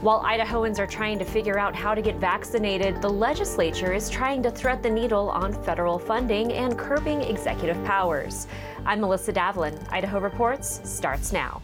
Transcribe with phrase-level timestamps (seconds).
[0.00, 4.42] While Idahoans are trying to figure out how to get vaccinated, the legislature is trying
[4.42, 8.46] to thread the needle on federal funding and curbing executive powers.
[8.84, 9.78] I'm Melissa Davlin.
[9.90, 11.62] Idaho Reports starts now.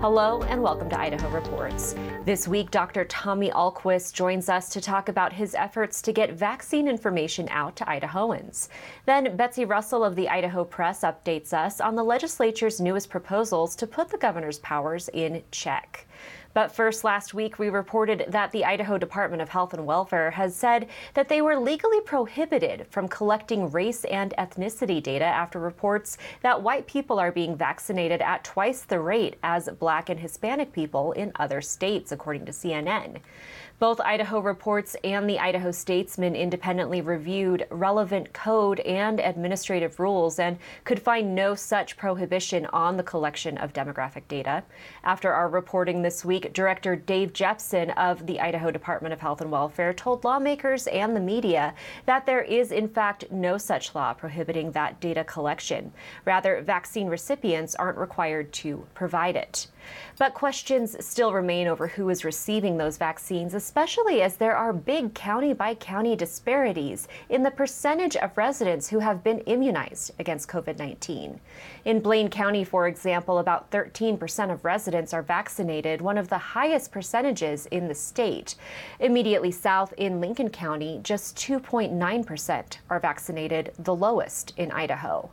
[0.00, 1.96] Hello and welcome to Idaho Reports.
[2.24, 3.04] This week, Dr.
[3.06, 7.84] Tommy Ahlquist joins us to talk about his efforts to get vaccine information out to
[7.84, 8.68] Idahoans.
[9.06, 13.88] Then, Betsy Russell of the Idaho Press updates us on the legislature's newest proposals to
[13.88, 16.06] put the governor's powers in check.
[16.54, 20.56] But first, last week we reported that the Idaho Department of Health and Welfare has
[20.56, 26.62] said that they were legally prohibited from collecting race and ethnicity data after reports that
[26.62, 31.32] white people are being vaccinated at twice the rate as black and Hispanic people in
[31.36, 33.20] other states, according to CNN.
[33.78, 40.58] Both Idaho Reports and the Idaho Statesman independently reviewed relevant code and administrative rules and
[40.82, 44.64] could find no such prohibition on the collection of demographic data.
[45.04, 49.52] After our reporting this week, Director Dave Jeppesen of the Idaho Department of Health and
[49.52, 51.72] Welfare told lawmakers and the media
[52.04, 55.92] that there is, in fact, no such law prohibiting that data collection.
[56.24, 59.68] Rather, vaccine recipients aren't required to provide it.
[60.18, 65.14] But questions still remain over who is receiving those vaccines, especially as there are big
[65.14, 70.78] county by county disparities in the percentage of residents who have been immunized against COVID
[70.78, 71.40] 19.
[71.84, 76.90] In Blaine County, for example, about 13% of residents are vaccinated, one of the highest
[76.92, 78.56] percentages in the state.
[79.00, 85.30] Immediately south in Lincoln County, just 2.9% are vaccinated, the lowest in Idaho.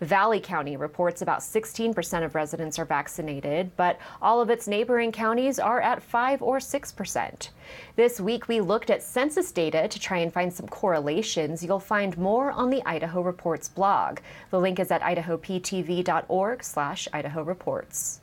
[0.00, 5.58] Valley County reports about 16% of residents are vaccinated, but all of its neighboring counties
[5.58, 7.50] are at 5 or 6%.
[7.96, 11.62] This week we looked at census data to try and find some correlations.
[11.62, 14.20] You'll find more on the Idaho Reports blog.
[14.50, 18.19] The link is at idahoptv.org/idaho reports.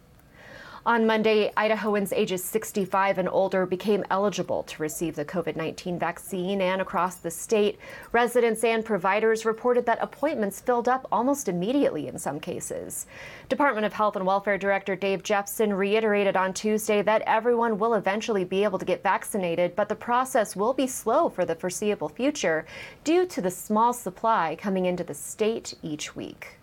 [0.88, 6.62] On Monday, Idahoans ages 65 and older became eligible to receive the COVID 19 vaccine,
[6.62, 7.78] and across the state,
[8.14, 13.06] residents and providers reported that appointments filled up almost immediately in some cases.
[13.50, 18.46] Department of Health and Welfare Director Dave Jeppesen reiterated on Tuesday that everyone will eventually
[18.46, 22.66] be able to get vaccinated, but the process will be slow for the foreseeable future
[23.04, 26.58] due to the small supply coming into the state each week.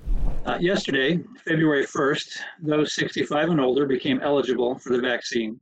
[0.44, 5.58] Uh, yesterday, February 1st, those 65 and older became eligible for the vaccine.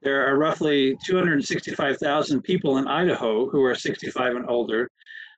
[0.00, 4.90] There are roughly 265,000 people in Idaho who are 65 and older.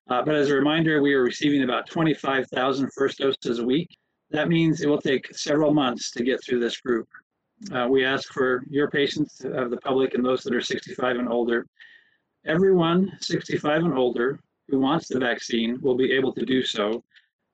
[0.09, 3.89] Uh, but as a reminder, we are receiving about 25,000 first doses a week.
[4.31, 7.09] That means it will take several months to get through this group.
[7.73, 11.29] Uh, we ask for your patience of the public and those that are 65 and
[11.29, 11.67] older.
[12.47, 14.39] Everyone 65 and older
[14.69, 17.03] who wants the vaccine will be able to do so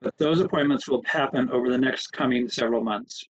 [0.06, 3.25] but those appointments will happen over the next coming several months.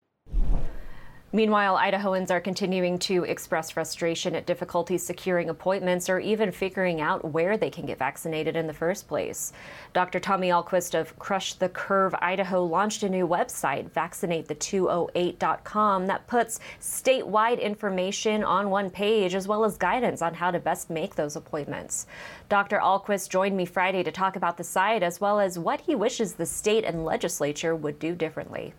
[1.35, 7.33] Meanwhile, Idahoans are continuing to express frustration at difficulties securing appointments or even figuring out
[7.33, 9.53] where they can get vaccinated in the first place.
[9.93, 10.21] Dr.
[10.21, 17.61] Tommy Ahlquist of Crush the Curve Idaho launched a new website, vaccinatethe208.com, that puts statewide
[17.61, 22.07] information on one page as well as guidance on how to best make those appointments.
[22.49, 22.79] Dr.
[22.79, 26.35] Ahlquist joined me Friday to talk about the site as well as what he wishes
[26.35, 28.73] the state and legislature would do differently.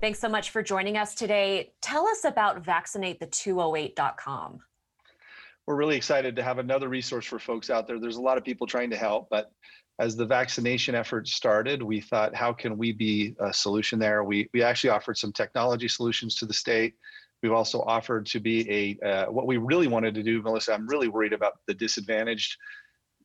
[0.00, 1.72] Thanks so much for joining us today.
[1.82, 4.60] Tell us about vaccinatethe208.com.
[5.66, 7.98] We're really excited to have another resource for folks out there.
[7.98, 9.50] There's a lot of people trying to help, but
[9.98, 14.22] as the vaccination effort started, we thought, how can we be a solution there?
[14.22, 16.94] We, we actually offered some technology solutions to the state.
[17.42, 20.86] We've also offered to be a, uh, what we really wanted to do, Melissa, I'm
[20.86, 22.56] really worried about the disadvantaged,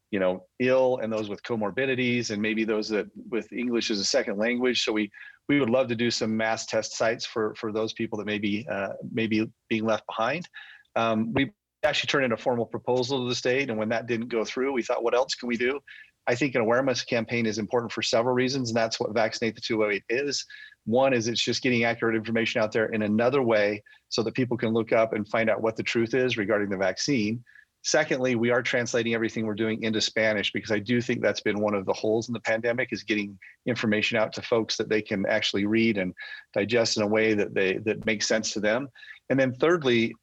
[0.09, 4.05] you know, ill and those with comorbidities and maybe those that with English as a
[4.05, 4.83] second language.
[4.83, 5.11] So we
[5.49, 8.39] we would love to do some mass test sites for for those people that may
[8.39, 10.47] be uh, maybe being left behind.
[10.95, 11.51] Um, we
[11.83, 14.71] actually turned in a formal proposal to the state, and when that didn't go through,
[14.73, 15.79] we thought, what else can we do?
[16.27, 19.61] I think an awareness campaign is important for several reasons, and that's what Vaccinate the
[19.61, 20.45] 208 is.
[20.85, 24.57] One is it's just getting accurate information out there in another way so that people
[24.57, 27.43] can look up and find out what the truth is regarding the vaccine.
[27.83, 31.59] Secondly, we are translating everything we're doing into Spanish because I do think that's been
[31.59, 35.01] one of the holes in the pandemic is getting information out to folks that they
[35.01, 36.13] can actually read and
[36.53, 38.88] digest in a way that they that makes sense to them.
[39.30, 40.13] And then thirdly,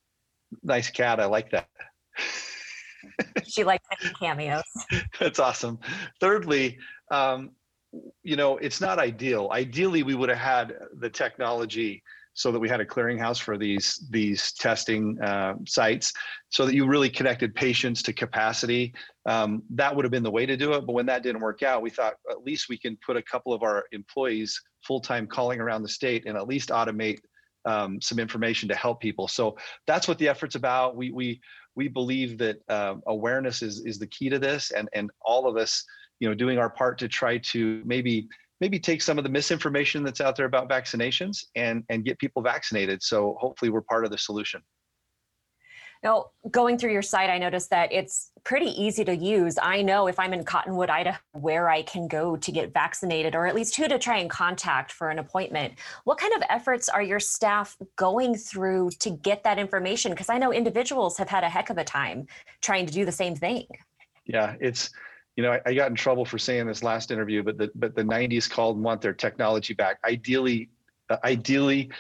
[0.62, 1.21] Nice cat.
[1.21, 1.69] I like that.
[3.47, 4.63] she likes making cameos.
[5.19, 5.79] That's awesome.
[6.21, 6.79] Thirdly,
[7.11, 7.51] um,
[8.23, 9.49] you know, it's not ideal.
[9.53, 12.03] Ideally, we would have had the technology
[12.41, 16.11] so that we had a clearinghouse for these these testing uh, sites,
[16.49, 18.95] so that you really connected patients to capacity.
[19.27, 20.87] Um, that would have been the way to do it.
[20.87, 23.53] But when that didn't work out, we thought at least we can put a couple
[23.53, 27.19] of our employees full time calling around the state and at least automate
[27.67, 29.29] um, some information to help people.
[29.29, 30.97] So that's what the effort's about.
[30.97, 31.43] We we
[31.75, 35.59] we believe that uh, awareness is is the key to this, and and all of
[35.59, 35.85] us,
[36.21, 38.29] you know, doing our part to try to maybe
[38.61, 42.43] maybe take some of the misinformation that's out there about vaccinations and and get people
[42.43, 43.03] vaccinated.
[43.03, 44.62] So hopefully we're part of the solution.
[46.03, 49.59] Now, going through your site, I noticed that it's pretty easy to use.
[49.61, 53.47] I know if I'm in Cottonwood, Idaho, where I can go to get vaccinated, or
[53.47, 55.75] at least who to try and contact for an appointment.
[56.05, 60.13] What kind of efforts are your staff going through to get that information?
[60.13, 62.27] Because I know individuals have had a heck of a time
[62.63, 63.67] trying to do the same thing.
[64.25, 64.89] Yeah, it's
[65.37, 67.94] you know, I, I, got in trouble for saying this last interview, but the but
[67.94, 69.99] the 90s called and want their technology back.
[70.05, 70.69] Ideally,
[71.09, 71.91] uh, ideally,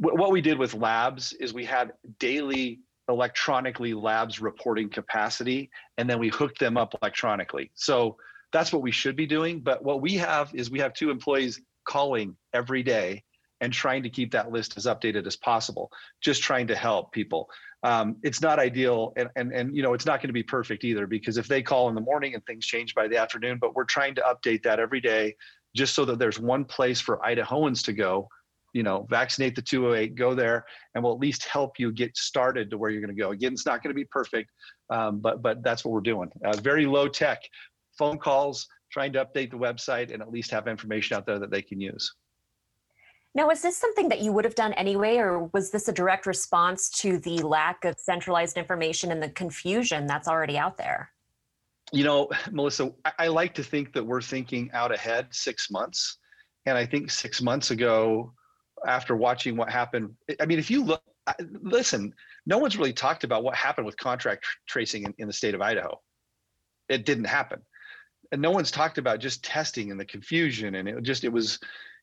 [0.00, 6.08] w- what we did with labs is we had daily electronically labs reporting capacity, and
[6.08, 7.70] then we hooked them up electronically.
[7.74, 8.16] So
[8.52, 9.60] that's what we should be doing.
[9.60, 13.24] But what we have is we have two employees calling every day
[13.60, 15.90] and trying to keep that list as updated as possible,
[16.20, 17.48] just trying to help people.
[17.84, 20.84] Um, it's not ideal, and, and and you know it's not going to be perfect
[20.84, 23.74] either because if they call in the morning and things change by the afternoon, but
[23.74, 25.34] we're trying to update that every day,
[25.74, 28.28] just so that there's one place for Idahoans to go
[28.72, 30.64] you know, vaccinate the 208, go there,
[30.94, 33.30] and we'll at least help you get started to where you're going to go.
[33.30, 34.50] Again, it's not going to be perfect,
[34.90, 36.30] um, but but that's what we're doing.
[36.44, 37.40] Uh, very low tech,
[37.98, 41.50] phone calls, trying to update the website, and at least have information out there that
[41.50, 42.12] they can use.
[43.34, 46.26] Now, is this something that you would have done anyway, or was this a direct
[46.26, 51.10] response to the lack of centralized information and the confusion that's already out there?
[51.92, 56.18] You know, Melissa, I, I like to think that we're thinking out ahead six months.
[56.66, 58.32] And I think six months ago,
[58.86, 60.14] after watching what happened.
[60.40, 61.02] I mean, if you look,
[61.62, 62.12] listen,
[62.46, 65.62] no one's really talked about what happened with contract tracing in, in the state of
[65.62, 66.00] Idaho.
[66.88, 67.60] It didn't happen.
[68.32, 70.74] And no one's talked about just testing and the confusion.
[70.74, 71.58] And it just, it was,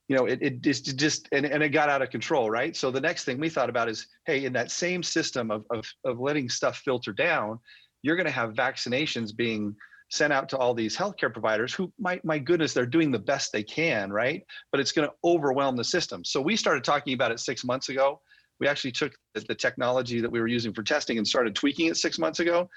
[0.10, 2.76] you know, it, it just, just and, and it got out of control, right?
[2.76, 5.86] So the next thing we thought about is, hey, in that same system of, of,
[6.04, 7.60] of letting stuff filter down,
[8.02, 9.76] you're going to have vaccinations being
[10.10, 13.52] sent out to all these healthcare providers who my, my goodness they're doing the best
[13.52, 14.42] they can right?
[14.72, 16.26] But it's going to overwhelm the system.
[16.26, 18.20] So we started talking about it six months ago.
[18.60, 21.86] We actually took the, the technology that we were using for testing and started tweaking
[21.86, 22.68] it six months ago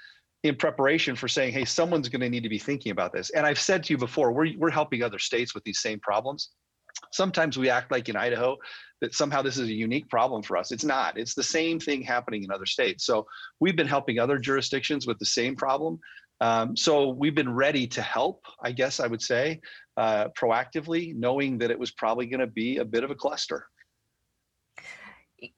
[0.43, 3.31] in preparation for saying hey someone's going to need to be thinking about this.
[3.31, 6.49] And i've said to you before we're, we're helping other states with these same problems
[7.11, 8.57] sometimes we act like in idaho
[9.01, 10.71] that somehow this is a unique problem for us.
[10.71, 11.17] It's not.
[11.17, 13.05] It's the same thing happening in other states.
[13.05, 13.27] So
[13.59, 15.99] we've been helping other jurisdictions with the same problem.
[16.39, 19.61] Um, so we've been ready to help, I guess I would say,
[19.97, 23.67] uh, proactively, knowing that it was probably going to be a bit of a cluster.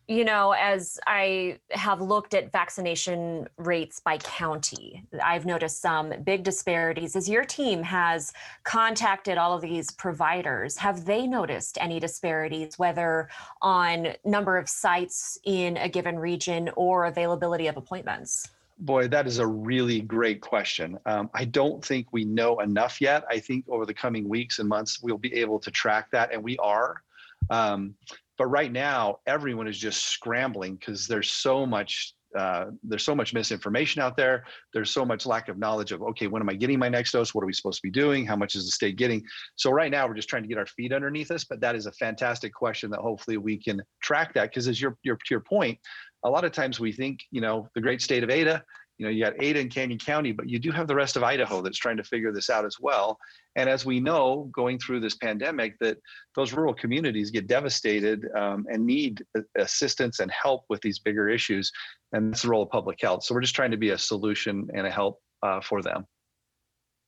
[0.08, 6.44] You know, as I have looked at vaccination rates by county, I've noticed some big
[6.44, 7.16] disparities.
[7.16, 8.34] As your team has
[8.64, 13.30] contacted all of these providers, have they noticed any disparities, whether
[13.62, 18.50] on number of sites in a given region or availability of appointments?
[18.80, 21.00] Boy, that is a really great question.
[21.06, 23.24] Um, I don't think we know enough yet.
[23.30, 26.44] I think over the coming weeks and months, we'll be able to track that, and
[26.44, 27.01] we are.
[27.50, 27.96] Um,
[28.38, 33.34] but right now, everyone is just scrambling because there's so much uh, there's so much
[33.34, 34.44] misinformation out there.
[34.74, 37.34] There's so much lack of knowledge of okay, when am I getting my next dose?
[37.34, 38.25] What are we supposed to be doing?
[38.25, 39.24] How much is the state getting?
[39.56, 41.46] So right now, we're just trying to get our feet underneath us.
[41.46, 44.98] But that is a fantastic question that hopefully we can track that because as your
[45.04, 45.80] your to your point,
[46.25, 48.63] a lot of times we think, you know, the great state of Ada,
[48.98, 51.24] you know, you got Ada and Canyon County, but you do have the rest of
[51.24, 53.18] Idaho that's trying to figure this out as well.
[53.58, 55.98] And as we know, going through this pandemic, that
[56.36, 59.24] those rural communities get devastated um, and need
[59.58, 61.72] assistance and help with these bigger issues.
[62.14, 63.24] And that's the role of public health.
[63.24, 66.06] So we're just trying to be a solution and a help uh, for them.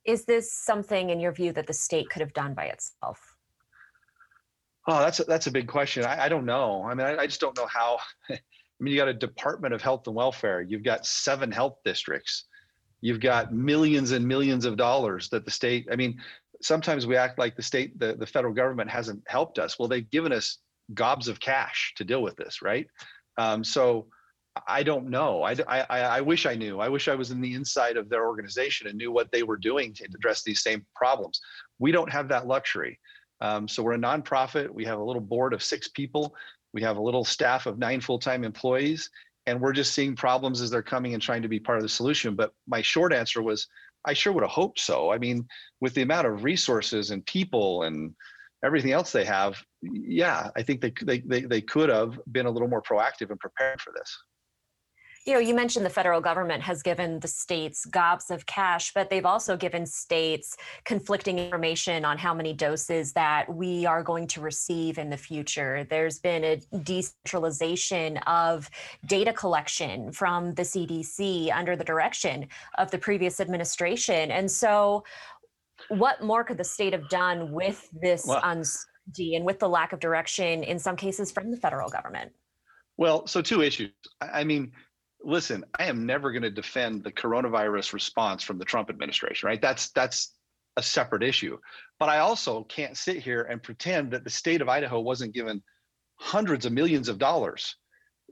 [0.03, 3.35] Is this something, in your view, that the state could have done by itself?
[4.89, 6.05] Oh, that's a, that's a big question.
[6.05, 6.83] I, I don't know.
[6.83, 7.99] I mean, I, I just don't know how.
[8.79, 10.61] I mean, you got a Department of Health and Welfare.
[10.61, 12.45] You've got seven health districts.
[13.01, 15.87] You've got millions and millions of dollars that the state.
[15.91, 16.19] I mean,
[16.61, 19.77] sometimes we act like the state, the, the federal government hasn't helped us.
[19.77, 20.59] Well, they've given us
[20.93, 22.87] gobs of cash to deal with this, right?
[23.37, 24.07] Um, so
[24.67, 25.43] I don't know.
[25.43, 26.79] I, I, I wish I knew.
[26.79, 29.57] I wish I was in the inside of their organization and knew what they were
[29.57, 31.39] doing to address these same problems.
[31.77, 32.99] We don't have that luxury.
[33.39, 34.69] Um, so we're a nonprofit.
[34.69, 36.35] We have a little board of six people
[36.73, 39.09] we have a little staff of nine full-time employees,
[39.45, 41.89] and we're just seeing problems as they're coming and trying to be part of the
[41.89, 42.35] solution.
[42.35, 43.67] But my short answer was,
[44.05, 45.11] I sure would have hoped so.
[45.11, 45.47] I mean,
[45.81, 48.13] with the amount of resources and people and
[48.63, 52.51] everything else they have, yeah, I think they they they, they could have been a
[52.51, 54.17] little more proactive and prepared for this.
[55.27, 59.09] You know, you mentioned the federal government has given the states gobs of cash, but
[59.09, 60.55] they've also given states
[60.85, 65.85] conflicting information on how many doses that we are going to receive in the future.
[65.89, 68.69] There's been a decentralization of
[69.05, 74.31] data collection from the CDC under the direction of the previous administration.
[74.31, 75.03] And so,
[75.89, 79.91] what more could the state have done with this well, uncertainty and with the lack
[79.91, 82.31] of direction, in some cases, from the federal government?
[82.95, 83.91] Well, so two issues.
[84.21, 84.71] I mean,
[85.27, 89.61] listen, I am never going to defend the coronavirus response from the Trump administration, right?
[89.61, 90.33] That's that's
[90.77, 91.57] a separate issue.
[91.99, 95.61] But I also can't sit here and pretend that the state of Idaho wasn't given
[96.15, 97.75] hundreds of millions of dollars.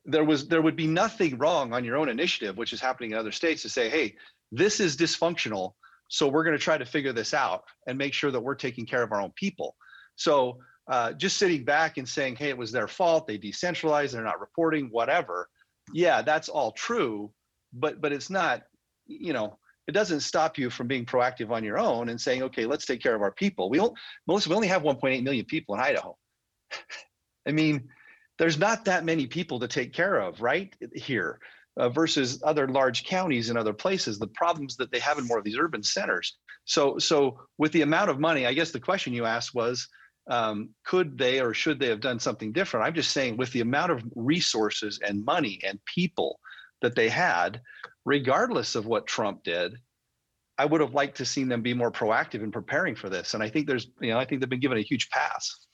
[0.06, 3.18] There was there would be nothing wrong on your own initiative, which is happening in
[3.18, 4.16] other states, to say, hey,
[4.52, 5.74] this is dysfunctional.
[6.08, 8.86] So we're going to try to figure this out and make sure that we're taking
[8.86, 9.76] care of our own people.
[10.16, 14.24] So uh, just sitting back and saying, hey, it was their fault, they decentralized, they're
[14.24, 15.50] not reporting, whatever
[15.94, 17.32] yeah, that's all true,
[17.74, 18.64] but but it's not,
[19.06, 22.66] you know, it doesn't stop you from being proactive on your own and saying, okay,
[22.66, 23.70] let's take care of our people.
[23.70, 23.94] We don't,
[24.28, 26.18] Melissa, we only have 1.8 million people in Idaho.
[27.48, 27.90] I mean,
[28.40, 30.76] there's not that many people to take care of, right?
[30.96, 31.40] Here
[31.78, 35.38] uh, versus other large counties and other places, the problems that they have in more
[35.38, 36.38] of these urban centers.
[36.66, 39.88] So, so with the amount of money, I guess the question you asked was,
[40.28, 42.86] um, could they or should they have done something different?
[42.86, 46.40] I'm just saying, with the amount of resources and money and people
[46.82, 47.62] that they had,
[48.06, 49.76] regardless of what Trump did,
[50.58, 53.34] I would have liked to seen them be more proactive in preparing for this.
[53.34, 55.65] And I think there's, you know, I think they've been given a huge pass.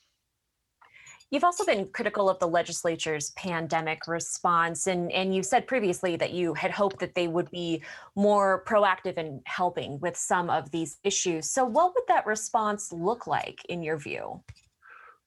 [1.32, 6.34] You've also been critical of the legislature's pandemic response, and, and you've said previously that
[6.34, 7.82] you had hoped that they would be
[8.18, 11.50] more proactive in helping with some of these issues.
[11.50, 14.44] So, what would that response look like in your view?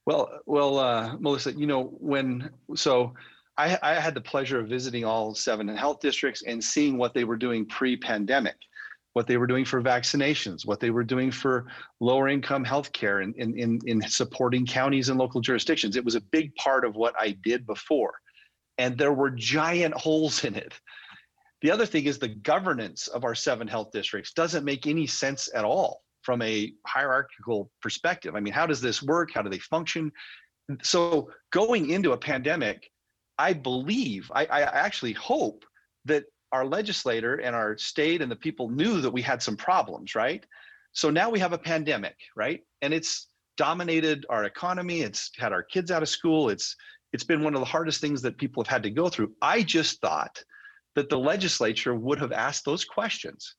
[0.04, 3.14] Well, well, uh, Melissa, you know, when so
[3.56, 7.24] I, I had the pleasure of visiting all seven health districts and seeing what they
[7.24, 8.56] were doing pre-pandemic
[9.14, 11.66] what they were doing for vaccinations, what they were doing for
[12.00, 15.96] lower income healthcare and in, in, in supporting counties and local jurisdictions.
[15.96, 18.14] It was a big part of what I did before.
[18.76, 20.74] And there were giant holes in it.
[21.62, 25.48] The other thing is the governance of our seven health districts doesn't make any sense
[25.54, 28.34] at all from a hierarchical perspective.
[28.34, 29.30] I mean, how does this work?
[29.32, 30.10] How do they function?
[30.82, 32.90] So going into a pandemic,
[33.38, 35.64] I believe, I, I actually hope
[36.06, 40.14] that our legislator and our state and the people knew that we had some problems,
[40.14, 40.46] right?
[40.92, 42.60] So now we have a pandemic, right?
[42.80, 45.00] And it's dominated our economy.
[45.00, 46.50] It's had our kids out of school.
[46.50, 46.76] It's
[47.12, 49.32] it's been one of the hardest things that people have had to go through.
[49.42, 50.42] I just thought
[50.94, 53.56] that the legislature would have asked those questions.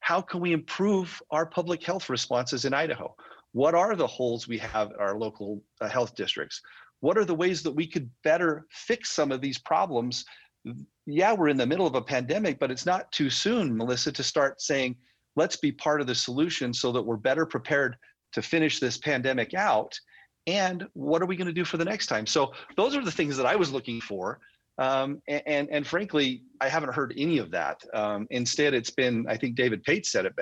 [0.00, 3.14] How can we improve our public health responses in Idaho?
[3.52, 6.60] What are the holes we have in our local uh, health districts?
[7.00, 10.24] What are the ways that we could better fix some of these problems
[11.06, 14.22] yeah, we're in the middle of a pandemic, but it's not too soon, Melissa, to
[14.22, 14.96] start saying,
[15.36, 17.96] let's be part of the solution so that we're better prepared
[18.32, 19.98] to finish this pandemic out.
[20.46, 22.26] And what are we going to do for the next time?
[22.26, 24.40] So those are the things that I was looking for.
[24.78, 27.82] Um, and, and, and frankly, I haven't heard any of that.
[27.94, 30.34] Um, instead, it's been, I think David Pate said it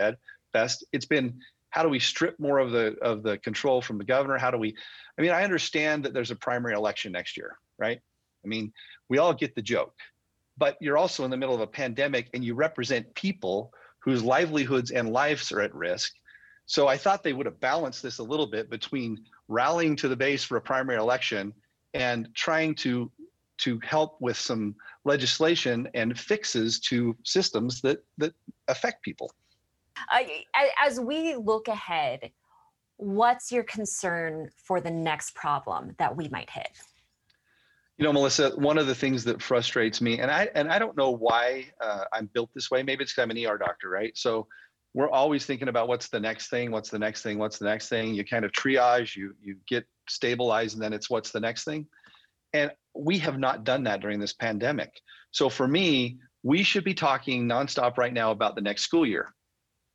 [0.52, 0.84] best.
[0.92, 4.36] It's been how do we strip more of the of the control from the governor?
[4.38, 4.74] How do we?
[5.18, 8.00] I mean, I understand that there's a primary election next year, right?
[8.44, 8.72] I mean,
[9.08, 9.94] we all get the joke
[10.60, 14.90] but you're also in the middle of a pandemic and you represent people whose livelihoods
[14.90, 16.12] and lives are at risk.
[16.66, 20.14] So I thought they would have balanced this a little bit between rallying to the
[20.14, 21.52] base for a primary election
[21.94, 23.10] and trying to
[23.58, 28.32] to help with some legislation and fixes to systems that that
[28.68, 29.32] affect people.
[30.82, 32.30] as we look ahead,
[32.96, 36.70] what's your concern for the next problem that we might hit?
[38.00, 40.96] You know, Melissa, one of the things that frustrates me, and I and I don't
[40.96, 42.82] know why uh, I'm built this way.
[42.82, 44.16] Maybe it's because I'm an ER doctor, right?
[44.16, 44.46] So
[44.94, 47.90] we're always thinking about what's the next thing, what's the next thing, what's the next
[47.90, 48.14] thing.
[48.14, 51.86] You kind of triage, you you get stabilized, and then it's what's the next thing.
[52.54, 54.98] And we have not done that during this pandemic.
[55.30, 59.34] So for me, we should be talking nonstop right now about the next school year.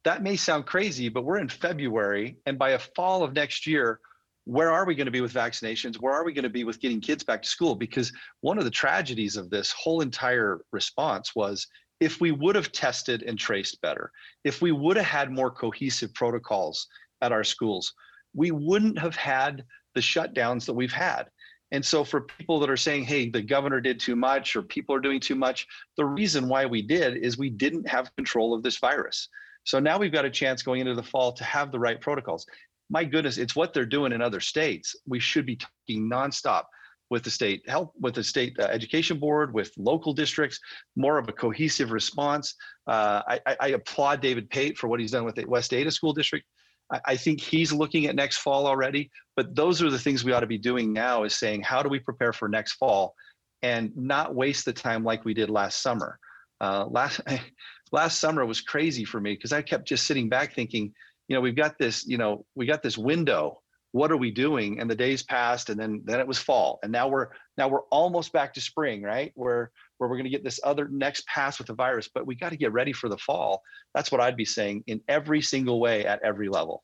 [0.04, 4.00] That may sound crazy, but we're in February, and by a fall of next year,
[4.46, 5.96] where are we going to be with vaccinations?
[5.96, 7.76] Where are we going to be with getting kids back to school?
[7.76, 11.68] Because one of the tragedies of this whole entire response was
[12.00, 14.12] if we would have tested and traced better,
[14.44, 16.88] if we would have had more cohesive protocols
[17.22, 17.94] at our schools,
[18.34, 19.64] we wouldn't have had
[19.96, 21.26] the shutdowns that we've had.
[21.72, 24.94] And so, for people that are saying, hey, the governor did too much or people
[24.94, 25.66] are doing too much,
[25.98, 29.30] the reason why we did is we didn't have control of this virus.
[29.64, 32.46] So now we've got a chance going into the fall to have the right protocols.
[32.90, 34.96] My goodness, it's what they're doing in other states.
[35.08, 36.66] We should be talking nonstop
[37.10, 40.60] with the state help with the state uh, education board, with local districts,
[40.96, 42.56] more of a cohesive response.
[42.88, 46.14] Uh, I, I, applaud David Pate for what he's done with the West Ada School
[46.14, 46.46] District.
[46.92, 49.12] I, I think he's looking at next fall already.
[49.36, 51.90] But those are the things we ought to be doing now: is saying how do
[51.90, 53.14] we prepare for next fall,
[53.62, 56.20] and not waste the time like we did last summer.
[56.62, 57.22] Uh, last
[57.92, 60.94] last summer was crazy for me because I kept just sitting back thinking,
[61.28, 63.62] you know, we've got this, you know, we got this window.
[63.92, 64.80] What are we doing?
[64.80, 67.84] And the days passed, and then then it was fall, and now we're now we're
[67.92, 69.32] almost back to spring, right?
[69.36, 72.36] Where where we're going to get this other next pass with the virus, but we
[72.36, 73.64] got to get ready for the fall.
[73.94, 76.84] That's what I'd be saying in every single way at every level.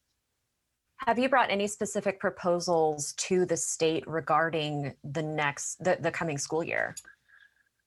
[1.05, 6.37] Have you brought any specific proposals to the state regarding the next the, the coming
[6.37, 6.95] school year?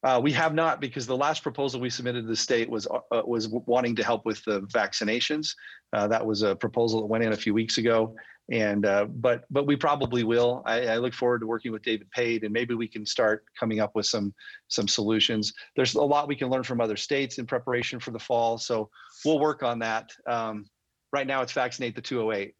[0.04, 2.98] Uh, we have not because the last proposal we submitted to the state was uh,
[3.10, 5.54] uh was wanting to help with the vaccinations.
[5.94, 8.14] Uh, that was a proposal that went in a few weeks ago,
[8.50, 10.62] and uh, but but we probably will.
[10.66, 13.80] I, I, look forward to working with David Pate, and maybe we can start coming
[13.80, 14.34] up with some
[14.68, 15.54] some solutions.
[15.74, 18.90] There's a lot we can learn from other states in preparation for the fall, so
[19.24, 20.10] we'll work on that.
[20.26, 20.66] Um,
[21.14, 22.54] right now, it's vaccinate the 208.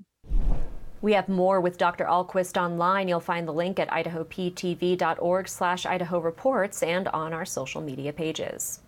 [1.04, 2.06] We have more with Dr.
[2.06, 3.08] Ahlquist online.
[3.08, 8.80] You'll find the link at idahoptv.org slash Idaho Reports and on our social media pages.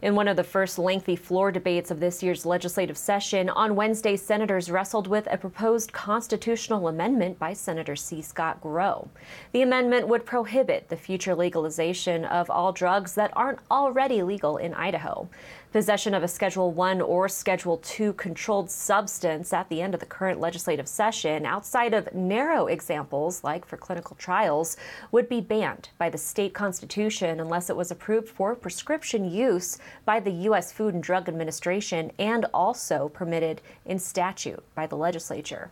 [0.00, 4.16] In one of the first lengthy floor debates of this year's legislative session, on Wednesday,
[4.16, 8.22] senators wrestled with a proposed constitutional amendment by Senator C.
[8.22, 9.10] Scott Grow.
[9.52, 14.72] The amendment would prohibit the future legalization of all drugs that aren't already legal in
[14.72, 15.28] Idaho.
[15.70, 20.06] Possession of a Schedule 1 or Schedule 2 controlled substance at the end of the
[20.06, 24.78] current legislative session, outside of narrow examples like for clinical trials,
[25.12, 30.18] would be banned by the state constitution unless it was approved for prescription use by
[30.18, 30.72] the U.S.
[30.72, 35.70] Food and Drug Administration and also permitted in statute by the legislature.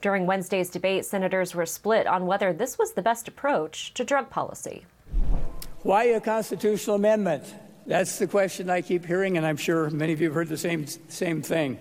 [0.00, 4.30] During Wednesday's debate, senators were split on whether this was the best approach to drug
[4.30, 4.84] policy.
[5.84, 7.54] Why a constitutional amendment?
[7.88, 10.58] That's the question I keep hearing, and I'm sure many of you have heard the
[10.58, 11.78] same, same thing.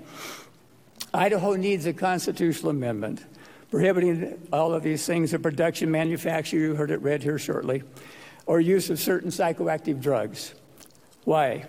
[1.13, 3.25] Idaho needs a constitutional amendment
[3.69, 7.83] prohibiting all of these things the production, manufacture, you heard it read here shortly,
[8.45, 10.53] or use of certain psychoactive drugs.
[11.25, 11.65] Why?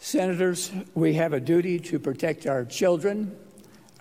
[0.00, 3.34] Senators, we have a duty to protect our children,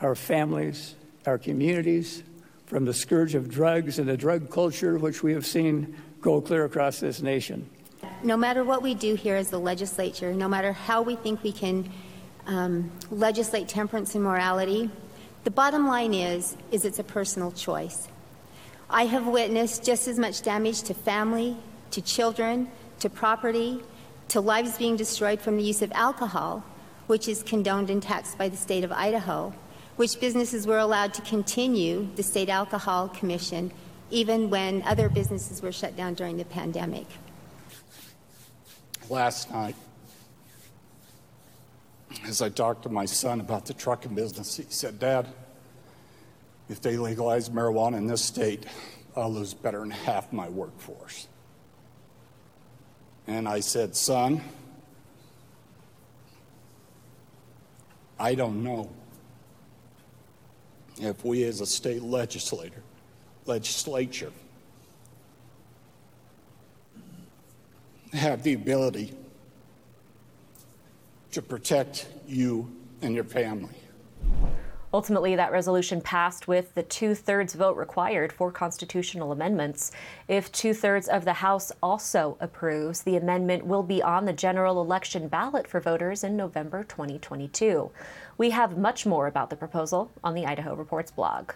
[0.01, 2.23] our families, our communities
[2.65, 6.65] from the scourge of drugs and the drug culture which we have seen go clear
[6.65, 7.69] across this nation
[8.25, 11.51] no matter what we do here as the legislature, no matter how we think we
[11.51, 11.87] can
[12.47, 14.89] um, legislate temperance and morality,
[15.43, 18.07] the bottom line is, is it's a personal choice.
[18.89, 21.55] I have witnessed just as much damage to family,
[21.91, 23.83] to children, to property,
[24.29, 26.63] to lives being destroyed from the use of alcohol,
[27.05, 29.53] which is condoned and taxed by the state of Idaho,
[29.97, 33.71] which businesses were allowed to continue the State Alcohol Commission
[34.09, 37.05] even when other businesses were shut down during the pandemic
[39.09, 39.75] last night
[42.25, 44.57] as I talked to my son about the trucking business.
[44.57, 45.27] He said, Dad,
[46.69, 48.65] if they legalize marijuana in this state,
[49.15, 51.27] I'll lose better than half my workforce.
[53.27, 54.41] And I said, Son,
[58.19, 58.89] I don't know
[60.97, 62.81] if we as a state legislator,
[63.45, 64.31] legislature
[68.15, 69.13] have the ability
[71.31, 73.75] to protect you and your family.
[74.93, 79.91] Ultimately, that resolution passed with the two thirds vote required for constitutional amendments.
[80.29, 84.79] If two thirds of the House also approves, the amendment will be on the general
[84.81, 87.91] election ballot for voters in November 2022.
[88.37, 91.51] We have much more about the proposal on the Idaho Reports blog.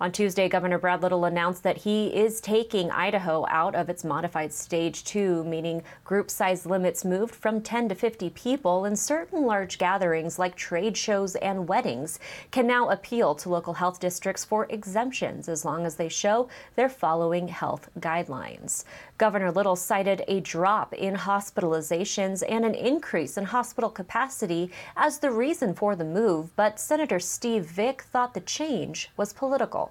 [0.00, 4.52] On Tuesday, Governor Brad Little announced that he is taking Idaho out of its modified
[4.52, 9.76] stage two, meaning group size limits moved from 10 to 50 people, and certain large
[9.76, 12.20] gatherings like trade shows and weddings
[12.52, 16.88] can now appeal to local health districts for exemptions as long as they show they're
[16.88, 18.84] following health guidelines.
[19.18, 25.32] Governor Little cited a drop in hospitalizations and an increase in hospital capacity as the
[25.32, 29.87] reason for the move, but Senator Steve Vick thought the change was political.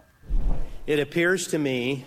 [0.87, 2.05] It appears to me,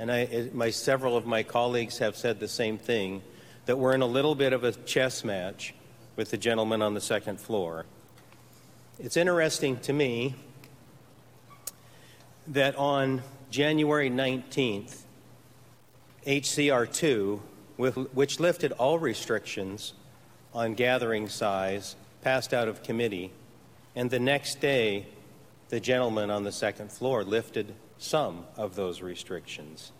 [0.00, 3.22] and I, my, several of my colleagues have said the same thing,
[3.66, 5.74] that we're in a little bit of a chess match
[6.16, 7.86] with the gentleman on the second floor.
[8.98, 10.34] It's interesting to me
[12.48, 15.02] that on January 19th,
[16.26, 17.40] HCR 2,
[17.76, 19.92] which lifted all restrictions
[20.52, 23.30] on gathering size, passed out of committee,
[23.94, 25.06] and the next day,
[25.68, 29.92] the gentleman on the second floor lifted some of those restrictions.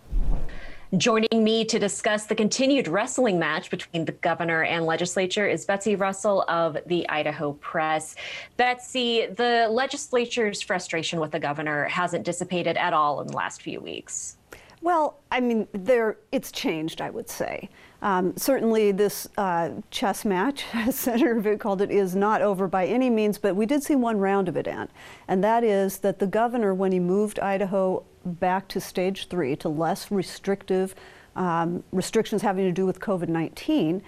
[0.97, 5.97] Joining me to discuss the continued wrestling match between the governor and legislature is Betsy
[5.97, 8.15] Russell of the Idaho Press.
[8.57, 13.81] Betsy, the legislature's frustration with the governor hasn't dissipated at all in the last few
[13.81, 14.36] weeks.
[14.87, 17.71] Well, I mean, there it's changed, I would say.
[18.03, 22.87] Um, certainly, this uh, chess match, as Senator Vick called it, is not over by
[22.87, 24.89] any means, but we did see one round of it end.
[25.27, 29.69] And that is that the governor, when he moved Idaho back to stage three, to
[29.69, 30.95] less restrictive
[31.35, 34.01] um, restrictions having to do with COVID 19,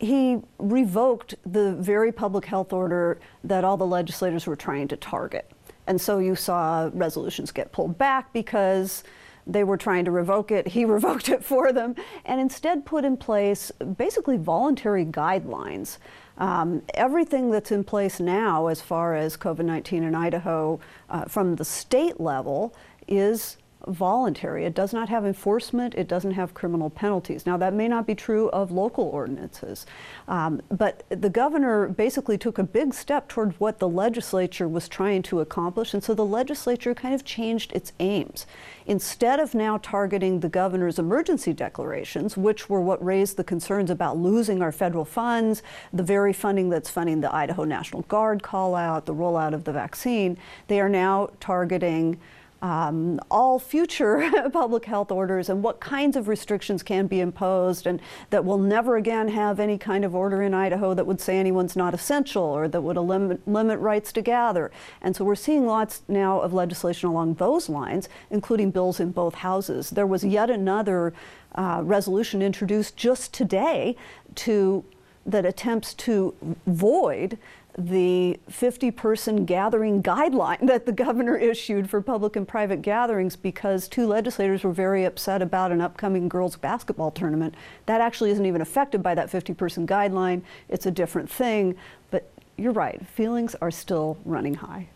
[0.00, 5.50] he revoked the very public health order that all the legislators were trying to target.
[5.86, 9.04] And so you saw resolutions get pulled back because
[9.48, 10.68] they were trying to revoke it.
[10.68, 15.98] He revoked it for them and instead put in place basically voluntary guidelines.
[16.36, 20.78] Um, everything that's in place now, as far as COVID 19 in Idaho
[21.10, 22.74] uh, from the state level,
[23.08, 23.56] is
[23.88, 24.64] voluntary.
[24.64, 25.94] It does not have enforcement.
[25.94, 27.46] It doesn't have criminal penalties.
[27.46, 29.86] Now, that may not be true of local ordinances,
[30.26, 35.22] um, but the governor basically took a big step toward what the legislature was trying
[35.22, 38.46] to accomplish, and so the legislature kind of changed its aims.
[38.86, 44.16] Instead of now targeting the governor's emergency declarations, which were what raised the concerns about
[44.16, 49.06] losing our federal funds, the very funding that's funding the Idaho National Guard call out,
[49.06, 52.18] the rollout of the vaccine, they are now targeting
[52.60, 58.00] um, all future public health orders and what kinds of restrictions can be imposed, and
[58.30, 61.76] that we'll never again have any kind of order in Idaho that would say anyone's
[61.76, 64.70] not essential or that would limit, limit rights to gather.
[65.00, 69.36] And so we're seeing lots now of legislation along those lines, including bills in both
[69.36, 69.90] houses.
[69.90, 71.12] There was yet another
[71.54, 73.96] uh, resolution introduced just today
[74.36, 74.84] to
[75.28, 76.34] that attempts to
[76.66, 77.38] void
[77.78, 83.86] the 50 person gathering guideline that the governor issued for public and private gatherings because
[83.86, 87.54] two legislators were very upset about an upcoming girls basketball tournament.
[87.86, 90.42] That actually isn't even affected by that 50 person guideline.
[90.68, 91.76] It's a different thing.
[92.10, 94.88] But you're right, feelings are still running high.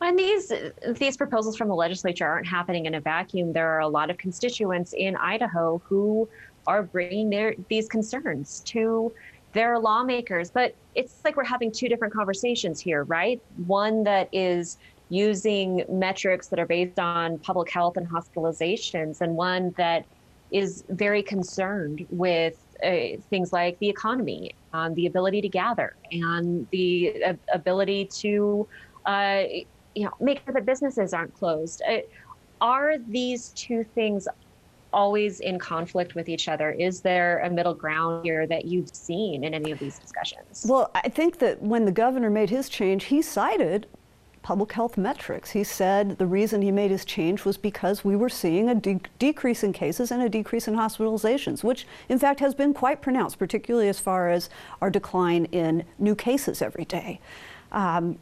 [0.00, 0.50] And these
[0.98, 3.52] these proposals from the legislature aren't happening in a vacuum.
[3.52, 6.28] There are a lot of constituents in Idaho who
[6.66, 9.12] are bringing their these concerns to
[9.52, 10.50] their lawmakers.
[10.50, 13.40] But it's like we're having two different conversations here, right?
[13.66, 19.74] One that is using metrics that are based on public health and hospitalizations, and one
[19.76, 20.06] that
[20.50, 26.66] is very concerned with uh, things like the economy, um, the ability to gather, and
[26.70, 28.66] the uh, ability to,
[29.06, 29.42] uh,
[29.94, 31.82] you know, make sure that businesses aren't closed.
[31.88, 31.98] Uh,
[32.60, 34.28] are these two things
[34.92, 36.70] always in conflict with each other?
[36.70, 40.64] Is there a middle ground here that you've seen in any of these discussions?
[40.68, 43.86] Well, I think that when the governor made his change, he cited
[44.42, 45.50] public health metrics.
[45.50, 49.00] He said the reason he made his change was because we were seeing a de-
[49.18, 53.38] decrease in cases and a decrease in hospitalizations, which in fact has been quite pronounced,
[53.38, 54.50] particularly as far as
[54.80, 57.20] our decline in new cases every day.
[57.70, 58.18] Um,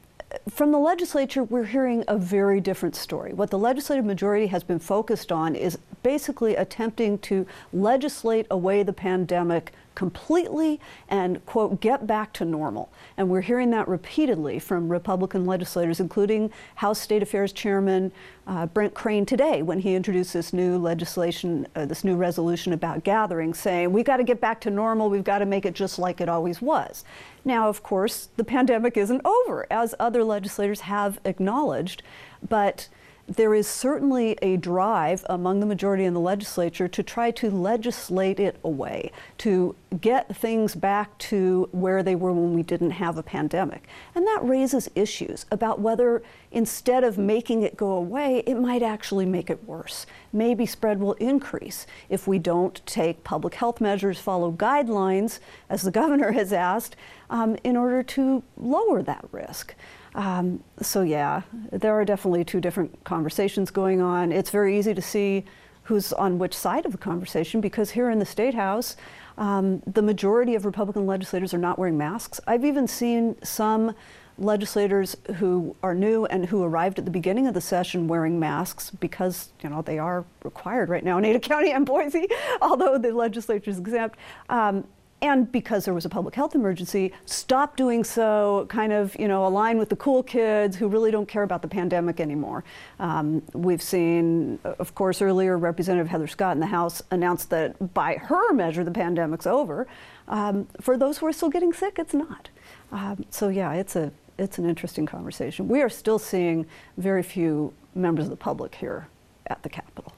[0.49, 3.33] from the legislature, we're hearing a very different story.
[3.33, 8.93] What the legislative majority has been focused on is basically attempting to legislate away the
[8.93, 12.91] pandemic completely and, quote, get back to normal.
[13.17, 18.13] And we're hearing that repeatedly from Republican legislators, including House State Affairs Chairman
[18.47, 23.05] uh, Brent Crane today when he introduced this new legislation, uh, this new resolution about
[23.05, 25.99] gatherings, saying we've got to get back to normal, we've got to make it just
[25.99, 27.05] like it always was.
[27.45, 32.03] Now, of course, the pandemic isn't over, as other legislators have acknowledged,
[32.49, 32.89] but
[33.31, 38.41] there is certainly a drive among the majority in the legislature to try to legislate
[38.41, 43.23] it away, to get things back to where they were when we didn't have a
[43.23, 43.87] pandemic.
[44.17, 49.27] And that raises issues about whether instead of making it go away, it might actually
[49.27, 50.07] make it worse.
[50.33, 55.39] Maybe spread will increase if we don't take public health measures, follow guidelines,
[55.69, 56.97] as the governor has asked,
[57.31, 59.77] um, in order to lower that risk.
[60.15, 61.43] Um, so, yeah,
[61.73, 64.33] there are definitely two different conversations going on.
[64.33, 65.45] It's very easy to see
[65.85, 68.97] who's on which side of the conversation because here in the State House,
[69.39, 72.41] um, the majority of Republican legislators are not wearing masks.
[72.47, 73.95] I've even seen some
[74.39, 78.91] legislators who are new and who arrived at the beginning of the session wearing masks
[78.91, 82.27] because you know they are required right now in Ada County and Boise,
[82.63, 84.19] although the legislature is exempt.
[84.49, 84.87] Um,
[85.23, 89.47] and because there was a public health emergency, stop doing so, kind of, you know,
[89.47, 92.65] align with the cool kids who really don't care about the pandemic anymore.
[92.99, 98.15] Um, we've seen, of course, earlier Representative Heather Scott in the House announced that by
[98.15, 99.87] her measure, the pandemic's over.
[100.29, 102.49] Um, for those who are still getting sick, it's not.
[102.93, 105.69] Um, so yeah, it's a it's an interesting conversation.
[105.69, 106.65] We are still seeing
[106.97, 109.07] very few members of the public here
[109.49, 110.15] at the Capitol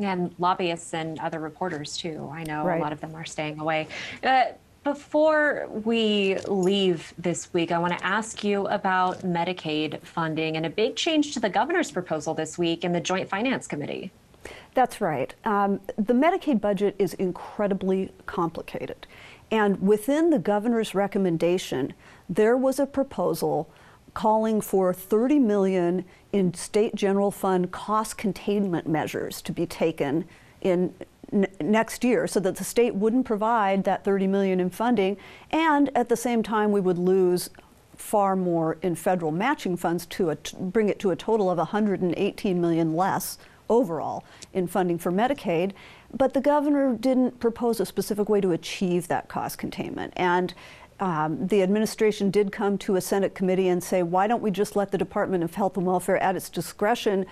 [0.00, 2.30] and lobbyists and other reporters too.
[2.32, 2.78] I know right.
[2.78, 3.88] a lot of them are staying away.
[4.22, 4.44] Uh,
[4.84, 10.70] before we leave this week, I want to ask you about Medicaid funding and a
[10.70, 14.10] big change to the governor's proposal this week in the Joint Finance Committee.
[14.74, 15.34] That's right.
[15.44, 19.06] Um, the Medicaid budget is incredibly complicated.
[19.50, 21.94] And within the governor's recommendation,
[22.28, 23.70] there was a proposal
[24.12, 30.24] calling for 30 million in state general fund cost containment measures to be taken
[30.60, 30.92] in
[31.60, 35.16] next year so that the state wouldn't provide that 30 million in funding.
[35.52, 37.50] And at the same time we would lose
[37.96, 42.96] far more in federal matching funds to bring it to a total of 118 million
[42.96, 45.70] less overall in funding for Medicaid.
[46.12, 50.12] But the governor didn't propose a specific way to achieve that cost containment.
[50.16, 50.52] And
[51.00, 54.76] um, the administration did come to a Senate committee and say, why don't we just
[54.76, 57.26] let the Department of Health and Welfare, at its discretion,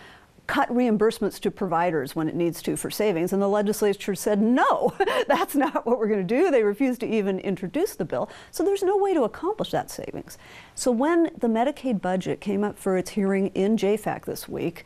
[0.47, 3.33] cut reimbursements to providers when it needs to for savings.
[3.33, 4.93] And the legislature said, no,
[5.29, 6.51] that's not what we're going to do.
[6.51, 8.29] They refused to even introduce the bill.
[8.51, 10.39] So there's no way to accomplish that savings.
[10.75, 14.85] So when the Medicaid budget came up for its hearing in JFAC this week,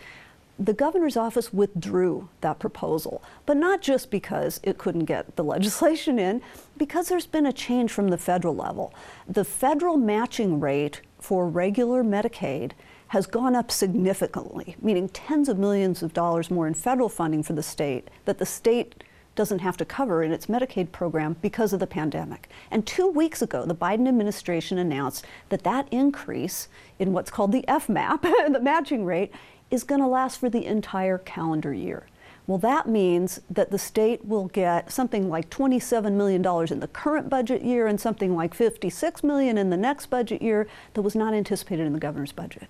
[0.59, 6.19] the governor's office withdrew that proposal, but not just because it couldn't get the legislation
[6.19, 6.42] in,
[6.77, 8.95] because there's been a change from the federal level.
[9.29, 12.73] The federal matching rate for regular Medicaid
[13.09, 17.53] has gone up significantly, meaning tens of millions of dollars more in federal funding for
[17.53, 19.05] the state that the state
[19.37, 22.49] doesn't have to cover in its Medicaid program because of the pandemic.
[22.71, 27.64] And two weeks ago, the Biden administration announced that that increase in what's called the
[27.69, 29.31] FMAP, the matching rate,
[29.70, 32.07] is going to last for the entire calendar year.
[32.46, 37.29] Well, that means that the state will get something like $27 million in the current
[37.29, 41.35] budget year and something like 56 million in the next budget year that was not
[41.35, 42.68] anticipated in the governor's budget.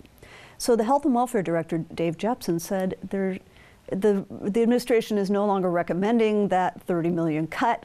[0.57, 3.39] So the Health and Welfare Director, Dave Jeppesen, said there,
[3.91, 7.85] the, the administration is no longer recommending that 30 million cut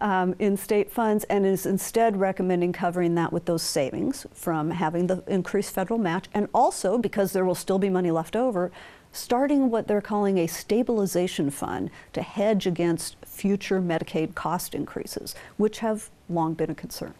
[0.00, 5.06] um, in state funds and is instead recommending covering that with those savings from having
[5.06, 8.70] the increased federal match and also because there will still be money left over
[9.12, 15.80] starting what they're calling a stabilization fund to hedge against future Medicaid cost increases, which
[15.80, 17.14] have long been a concern.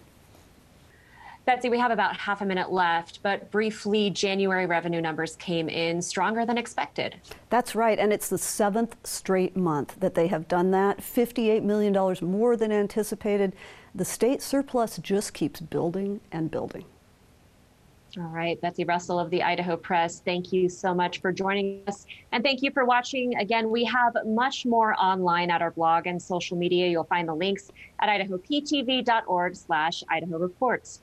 [1.50, 6.00] Betsy, we have about half a minute left, but briefly, January revenue numbers came in
[6.00, 7.16] stronger than expected.
[7.48, 10.98] That's right, and it's the seventh straight month that they have done that.
[10.98, 13.52] $58 million more than anticipated.
[13.92, 16.84] The state surplus just keeps building and building.
[18.16, 22.06] All right, Betsy Russell of the Idaho Press, thank you so much for joining us.
[22.30, 23.36] And thank you for watching.
[23.38, 26.86] Again, we have much more online at our blog and social media.
[26.86, 31.02] You'll find the links at idahoptv.org slash Idaho Reports.